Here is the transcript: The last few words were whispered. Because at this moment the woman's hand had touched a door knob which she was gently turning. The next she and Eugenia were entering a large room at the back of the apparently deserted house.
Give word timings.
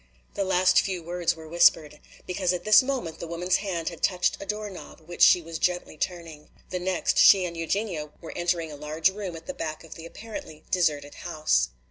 The 0.33 0.43
last 0.43 0.79
few 0.81 1.03
words 1.03 1.35
were 1.35 1.47
whispered. 1.47 1.99
Because 2.25 2.53
at 2.53 2.63
this 2.63 2.81
moment 2.81 3.19
the 3.19 3.27
woman's 3.27 3.57
hand 3.57 3.89
had 3.89 4.01
touched 4.01 4.35
a 4.41 4.47
door 4.47 4.67
knob 4.67 5.01
which 5.01 5.21
she 5.21 5.43
was 5.43 5.59
gently 5.59 5.95
turning. 5.95 6.49
The 6.71 6.79
next 6.79 7.19
she 7.19 7.45
and 7.45 7.55
Eugenia 7.55 8.09
were 8.19 8.33
entering 8.35 8.71
a 8.71 8.75
large 8.75 9.11
room 9.11 9.35
at 9.35 9.45
the 9.45 9.53
back 9.53 9.83
of 9.83 9.93
the 9.93 10.07
apparently 10.07 10.63
deserted 10.71 11.13
house. 11.13 11.69